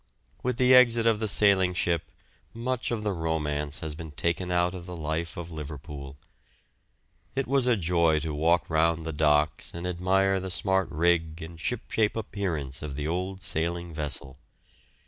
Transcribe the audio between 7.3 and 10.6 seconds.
It was a joy to walk round the docks and admire the